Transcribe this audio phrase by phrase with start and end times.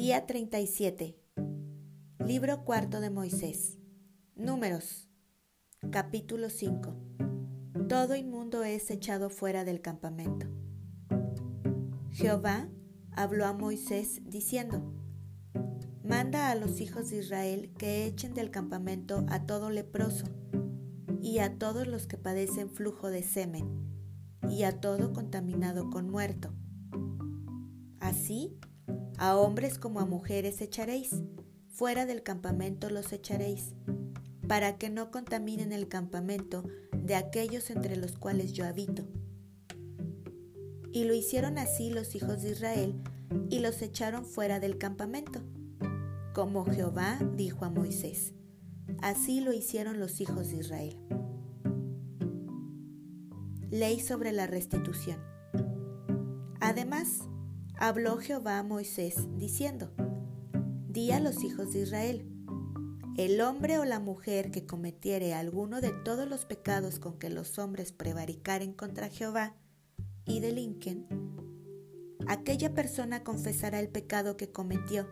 [0.00, 1.14] Día 37.
[2.24, 3.76] Libro cuarto de Moisés.
[4.34, 5.10] Números.
[5.90, 6.96] Capítulo 5.
[7.86, 10.46] Todo inmundo es echado fuera del campamento.
[12.12, 12.70] Jehová
[13.12, 14.90] habló a Moisés diciendo,
[16.02, 20.24] Manda a los hijos de Israel que echen del campamento a todo leproso
[21.20, 23.68] y a todos los que padecen flujo de semen
[24.48, 26.54] y a todo contaminado con muerto.
[28.00, 28.58] Así
[29.20, 31.10] a hombres como a mujeres echaréis,
[31.68, 33.74] fuera del campamento los echaréis,
[34.48, 36.64] para que no contaminen el campamento
[36.96, 39.04] de aquellos entre los cuales yo habito.
[40.90, 42.94] Y lo hicieron así los hijos de Israel,
[43.50, 45.42] y los echaron fuera del campamento,
[46.32, 48.32] como Jehová dijo a Moisés.
[49.02, 50.96] Así lo hicieron los hijos de Israel.
[53.68, 55.18] Ley sobre la restitución.
[56.58, 57.20] Además,
[57.80, 59.90] habló Jehová a Moisés, diciendo,
[60.88, 62.26] Di a los hijos de Israel,
[63.16, 67.58] el hombre o la mujer que cometiere alguno de todos los pecados con que los
[67.58, 69.56] hombres prevaricaren contra Jehová
[70.26, 71.06] y delinquen,
[72.28, 75.08] aquella persona confesará el pecado que cometió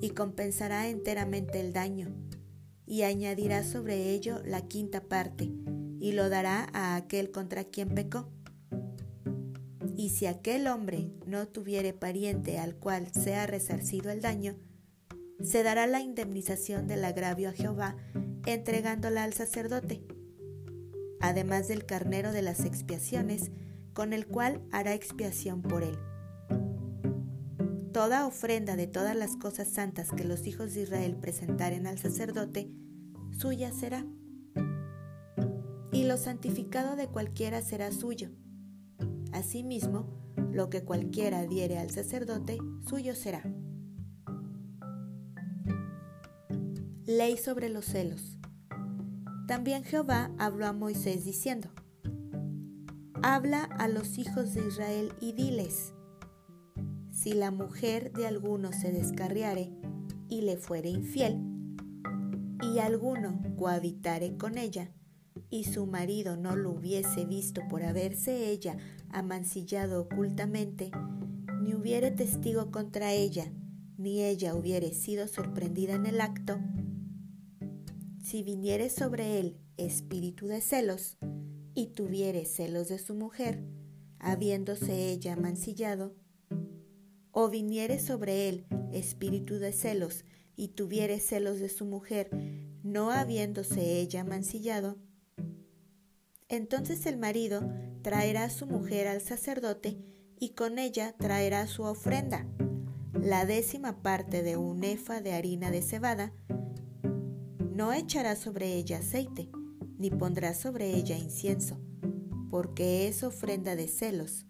[0.00, 2.08] y compensará enteramente el daño,
[2.86, 5.52] y añadirá sobre ello la quinta parte,
[6.00, 8.30] y lo dará a aquel contra quien pecó
[9.98, 14.54] y si aquel hombre no tuviere pariente al cual sea resarcido el daño,
[15.42, 17.96] se dará la indemnización del agravio a Jehová,
[18.46, 20.04] entregándola al sacerdote,
[21.18, 23.50] además del carnero de las expiaciones,
[23.92, 25.98] con el cual hará expiación por él.
[27.92, 32.70] Toda ofrenda de todas las cosas santas que los hijos de Israel presentaren al sacerdote,
[33.36, 34.06] suya será.
[35.90, 38.30] Y lo santificado de cualquiera será suyo
[39.32, 40.06] Asimismo,
[40.52, 43.42] lo que cualquiera diere al sacerdote, suyo será.
[47.04, 48.38] Ley sobre los celos.
[49.46, 51.70] También Jehová habló a Moisés diciendo,
[53.22, 55.94] Habla a los hijos de Israel y diles,
[57.10, 59.72] si la mujer de alguno se descarriare
[60.28, 61.38] y le fuere infiel,
[62.62, 64.92] y alguno cohabitare con ella,
[65.50, 68.76] y su marido no lo hubiese visto por haberse ella
[69.10, 70.90] amancillado ocultamente,
[71.62, 73.52] ni hubiere testigo contra ella,
[73.96, 76.58] ni ella hubiere sido sorprendida en el acto,
[78.22, 81.16] si viniere sobre él espíritu de celos,
[81.74, 83.62] y tuviere celos de su mujer,
[84.18, 86.14] habiéndose ella amancillado,
[87.30, 90.24] o viniere sobre él espíritu de celos,
[90.56, 92.28] y tuviere celos de su mujer,
[92.82, 94.98] no habiéndose ella mancillado,
[96.48, 97.62] entonces el marido
[98.02, 99.98] traerá a su mujer al sacerdote
[100.38, 102.46] y con ella traerá su ofrenda,
[103.12, 106.32] la décima parte de un efa de harina de cebada.
[107.70, 109.50] No echará sobre ella aceite,
[109.98, 111.78] ni pondrá sobre ella incienso,
[112.50, 114.46] porque es ofrenda de celos,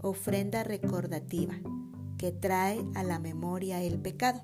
[0.00, 1.54] ofrenda recordativa,
[2.16, 4.42] que trae a la memoria el pecado.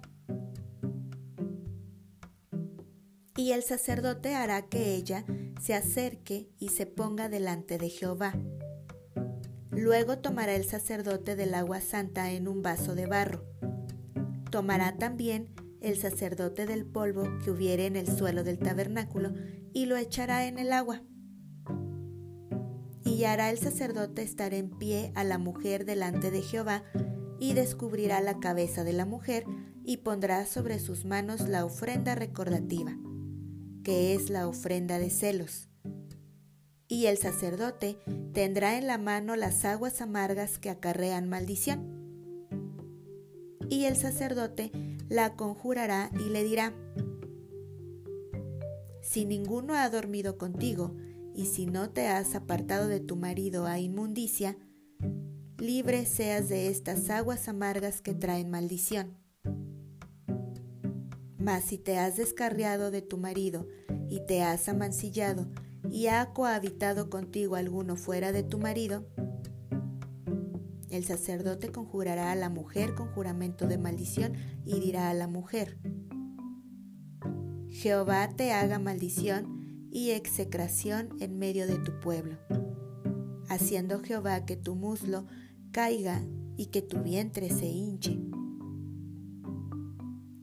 [3.37, 5.25] Y el sacerdote hará que ella
[5.61, 8.35] se acerque y se ponga delante de Jehová.
[9.73, 13.45] Luego tomará el sacerdote del agua santa en un vaso de barro.
[14.51, 19.33] Tomará también el sacerdote del polvo que hubiere en el suelo del tabernáculo
[19.73, 21.03] y lo echará en el agua.
[23.05, 26.85] Y hará el sacerdote estar en pie a la mujer delante de Jehová
[27.41, 29.45] y descubrirá la cabeza de la mujer
[29.85, 32.97] y pondrá sobre sus manos la ofrenda recordativa
[33.85, 35.69] que es la ofrenda de celos.
[36.89, 37.99] Y el sacerdote
[38.33, 41.93] tendrá en la mano las aguas amargas que acarrean maldición.
[43.71, 44.73] Y el sacerdote
[45.09, 46.75] la conjurará y le dirá,
[49.03, 50.97] si ninguno ha dormido contigo,
[51.35, 54.57] y si no te has apartado de tu marido a inmundicia,
[55.59, 59.24] libre seas de estas aguas amargas que traen maldición.
[61.45, 63.69] Mas si te has descarriado de tu marido
[64.09, 65.47] y te has amancillado
[65.91, 69.05] y ha cohabitado contigo alguno fuera de tu marido,
[70.89, 74.33] el sacerdote conjurará a la mujer con juramento de maldición
[74.65, 75.77] y dirá a la mujer,
[77.69, 82.39] Jehová te haga maldición y execración en medio de tu pueblo,
[83.51, 85.27] haciendo Jehová que tu muslo
[85.73, 86.23] caiga
[86.57, 88.19] y que tu vientre se hinche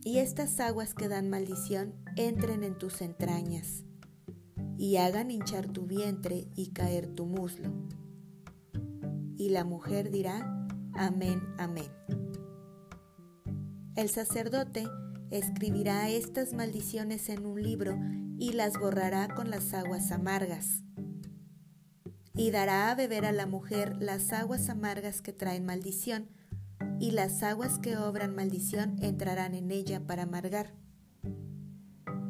[0.03, 3.83] y estas aguas que dan maldición entren en tus entrañas
[4.77, 7.71] y hagan hinchar tu vientre y caer tu muslo.
[9.37, 11.91] Y la mujer dirá, amén, amén.
[13.95, 14.87] El sacerdote
[15.29, 17.97] escribirá estas maldiciones en un libro
[18.39, 20.81] y las borrará con las aguas amargas.
[22.33, 26.29] Y dará a beber a la mujer las aguas amargas que traen maldición,
[26.99, 30.73] y las aguas que obran maldición entrarán en ella para amargar.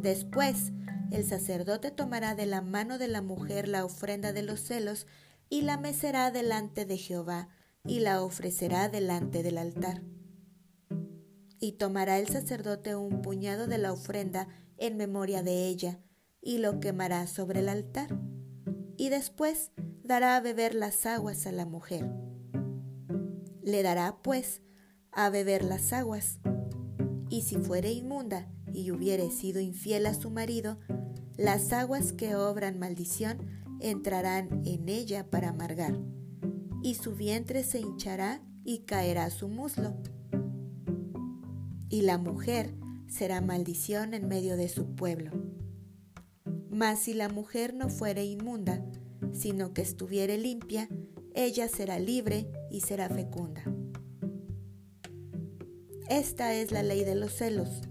[0.01, 0.71] Después,
[1.11, 5.07] el sacerdote tomará de la mano de la mujer la ofrenda de los celos
[5.49, 7.49] y la mecerá delante de Jehová
[7.85, 10.01] y la ofrecerá delante del altar.
[11.59, 15.99] Y tomará el sacerdote un puñado de la ofrenda en memoria de ella
[16.41, 18.17] y lo quemará sobre el altar.
[18.97, 19.71] Y después
[20.03, 22.09] dará a beber las aguas a la mujer.
[23.63, 24.61] Le dará, pues,
[25.11, 26.39] a beber las aguas.
[27.29, 30.77] Y si fuere inmunda y hubiere sido infiel a su marido,
[31.37, 33.39] las aguas que obran maldición
[33.79, 35.97] entrarán en ella para amargar,
[36.83, 39.95] y su vientre se hinchará y caerá su muslo.
[41.89, 42.75] Y la mujer
[43.07, 45.31] será maldición en medio de su pueblo.
[46.69, 48.85] Mas si la mujer no fuere inmunda,
[49.33, 50.87] sino que estuviere limpia,
[51.33, 53.63] ella será libre y será fecunda.
[56.09, 57.81] Esta es la ley de los celos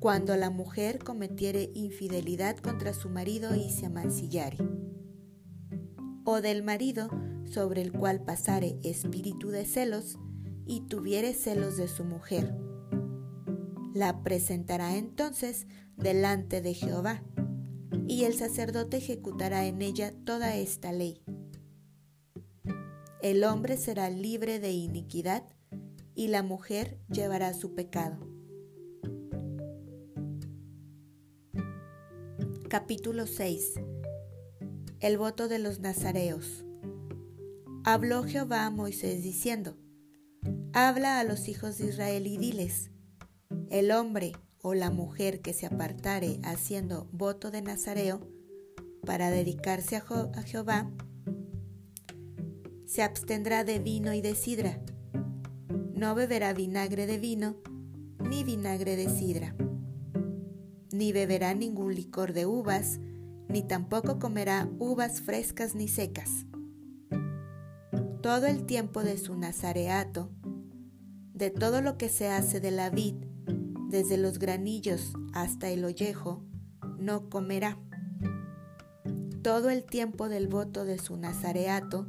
[0.00, 4.56] cuando la mujer cometiere infidelidad contra su marido y se amancillare,
[6.24, 7.10] o del marido
[7.44, 10.18] sobre el cual pasare espíritu de celos
[10.64, 12.56] y tuviere celos de su mujer.
[13.92, 15.66] La presentará entonces
[15.96, 17.22] delante de Jehová,
[18.06, 21.22] y el sacerdote ejecutará en ella toda esta ley.
[23.22, 25.44] El hombre será libre de iniquidad,
[26.14, 28.26] y la mujer llevará su pecado.
[32.70, 33.74] Capítulo 6
[35.00, 36.64] El voto de los nazareos.
[37.84, 39.76] Habló Jehová a Moisés diciendo,
[40.72, 42.90] Habla a los hijos de Israel y diles,
[43.68, 44.32] el hombre
[44.62, 48.26] o la mujer que se apartare haciendo voto de nazareo
[49.04, 50.90] para dedicarse a, a Jehová,
[52.90, 54.80] se abstendrá de vino y de sidra,
[55.94, 57.56] no beberá vinagre de vino
[58.18, 59.54] ni vinagre de sidra
[60.92, 63.00] ni beberá ningún licor de uvas,
[63.48, 66.46] ni tampoco comerá uvas frescas ni secas.
[68.20, 70.30] Todo el tiempo de su nazareato,
[71.32, 73.14] de todo lo que se hace de la vid,
[73.88, 76.44] desde los granillos hasta el ollejo,
[76.98, 77.78] no comerá.
[79.42, 82.08] Todo el tiempo del voto de su nazareato,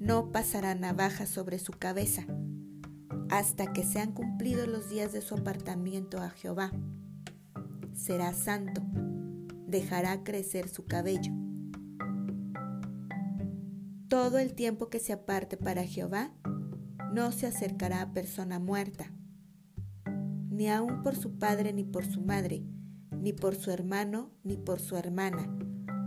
[0.00, 2.24] no pasará navaja sobre su cabeza,
[3.28, 6.72] hasta que sean cumplidos los días de su apartamiento a Jehová.
[7.94, 8.80] Será santo,
[9.66, 11.32] dejará crecer su cabello.
[14.08, 16.32] Todo el tiempo que se aparte para Jehová,
[17.12, 19.12] no se acercará a persona muerta,
[20.48, 22.64] ni aun por su padre ni por su madre,
[23.12, 25.54] ni por su hermano ni por su hermana,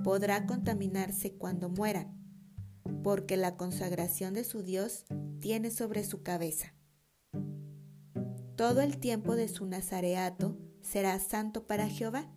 [0.04, 2.23] podrá contaminarse cuando mueran,
[3.04, 5.06] porque la consagración de su Dios
[5.40, 6.74] tiene sobre su cabeza.
[8.56, 12.32] Todo el tiempo de su nazareato será santo para Jehová.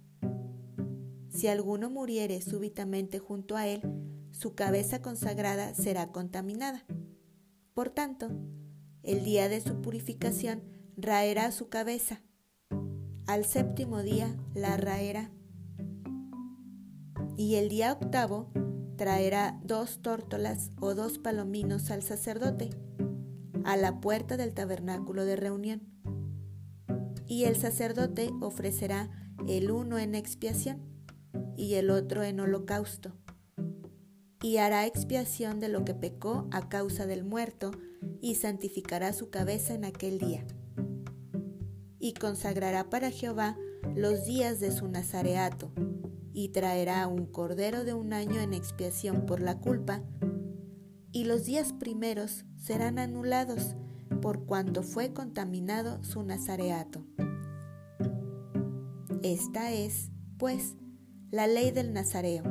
[1.28, 3.82] Si alguno muriere súbitamente junto a él,
[4.32, 6.84] su cabeza consagrada será contaminada.
[7.72, 8.30] Por tanto,
[9.02, 10.62] el día de su purificación
[10.96, 12.22] raerá su cabeza.
[13.26, 15.30] Al séptimo día la raerá.
[17.36, 18.50] Y el día octavo
[18.96, 22.70] traerá dos tórtolas o dos palominos al sacerdote
[23.64, 25.82] a la puerta del tabernáculo de reunión.
[27.26, 29.10] Y el sacerdote ofrecerá
[29.48, 30.80] el uno en expiación
[31.56, 33.12] y el otro en holocausto,
[34.42, 37.72] y hará expiación de lo que pecó a causa del muerto,
[38.20, 40.44] y santificará su cabeza en aquel día.
[41.98, 43.56] Y consagrará para Jehová
[43.94, 45.72] los días de su nazareato,
[46.36, 50.02] y traerá un cordero de un año en expiación por la culpa,
[51.10, 53.74] y los días primeros serán anulados
[54.20, 57.06] por cuanto fue contaminado su nazareato.
[59.22, 60.76] Esta es, pues,
[61.30, 62.44] la ley del nazareo,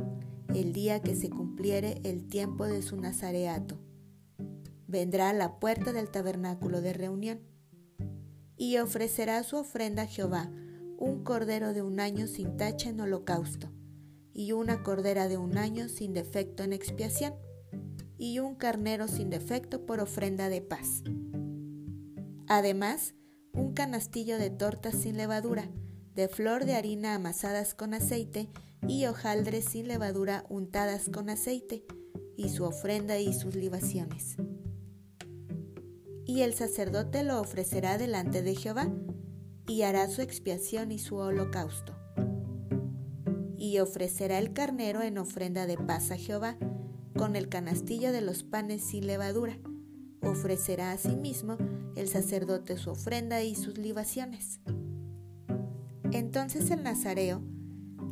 [0.56, 3.78] el día que se cumpliere el tiempo de su nazareato.
[4.88, 7.40] Vendrá a la puerta del tabernáculo de reunión
[8.58, 10.50] y ofrecerá su ofrenda a Jehová
[10.98, 13.75] un cordero de un año sin tacha en holocausto,
[14.36, 17.34] y una cordera de un año sin defecto en expiación,
[18.18, 21.04] y un carnero sin defecto por ofrenda de paz.
[22.48, 23.16] Además,
[23.54, 25.72] un canastillo de tortas sin levadura,
[26.14, 28.50] de flor de harina amasadas con aceite
[28.88, 31.86] y hojaldres sin levadura untadas con aceite,
[32.38, 34.36] y su ofrenda y sus libaciones.
[36.26, 38.94] Y el sacerdote lo ofrecerá delante de Jehová,
[39.68, 41.95] y hará su expiación y su holocausto.
[43.66, 46.56] Y ofrecerá el carnero en ofrenda de paz a Jehová,
[47.18, 49.58] con el canastillo de los panes sin levadura.
[50.22, 51.58] Ofrecerá asimismo
[51.96, 54.60] el sacerdote su ofrenda y sus libaciones.
[56.12, 57.42] Entonces el nazareo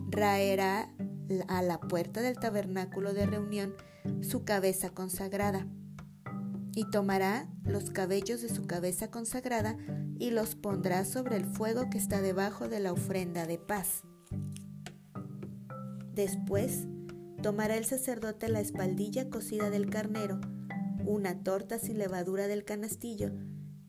[0.09, 0.91] raerá
[1.47, 3.75] a la puerta del tabernáculo de reunión
[4.21, 5.67] su cabeza consagrada,
[6.73, 9.77] y tomará los cabellos de su cabeza consagrada
[10.17, 14.01] y los pondrá sobre el fuego que está debajo de la ofrenda de paz.
[16.13, 16.87] Después
[17.41, 20.39] tomará el sacerdote la espaldilla cocida del carnero,
[21.05, 23.31] una torta sin levadura del canastillo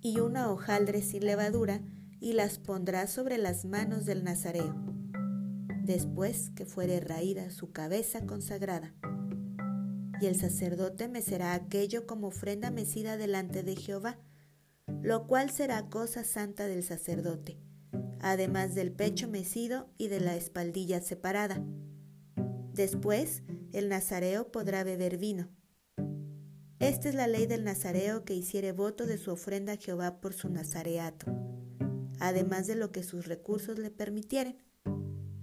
[0.00, 1.80] y una hojaldre sin levadura,
[2.20, 4.74] y las pondrá sobre las manos del nazareo,
[5.82, 8.94] después que fuere raída su cabeza consagrada.
[10.22, 14.18] Y el sacerdote mecerá aquello como ofrenda mecida delante de Jehová,
[15.02, 17.58] lo cual será cosa santa del sacerdote,
[18.20, 21.62] además del pecho mecido y de la espaldilla separada.
[22.74, 25.48] Después el nazareo podrá beber vino.
[26.80, 30.34] Esta es la ley del nazareo que hiciere voto de su ofrenda a Jehová por
[30.34, 31.26] su nazareato,
[32.18, 34.58] además de lo que sus recursos le permitieren.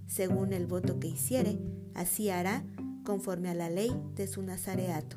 [0.06, 1.58] Según el voto que hiciere,
[1.94, 2.66] así hará
[3.02, 5.16] conforme a la ley de su nazareato.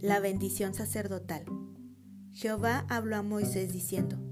[0.00, 1.44] La bendición sacerdotal.
[2.32, 4.31] Jehová habló a Moisés diciendo,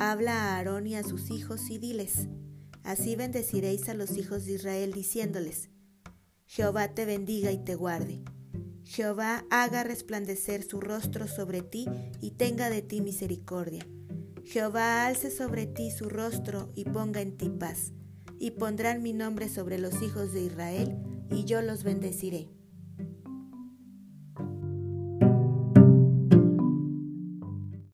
[0.00, 2.28] Habla a Aarón y a sus hijos y diles,
[2.82, 5.70] Así bendeciréis a los hijos de Israel diciéndoles,
[6.46, 8.22] Jehová te bendiga y te guarde.
[8.84, 11.86] Jehová haga resplandecer su rostro sobre ti
[12.20, 13.86] y tenga de ti misericordia.
[14.44, 17.92] Jehová alce sobre ti su rostro y ponga en ti paz.
[18.38, 20.98] Y pondrán mi nombre sobre los hijos de Israel,
[21.30, 22.50] y yo los bendeciré.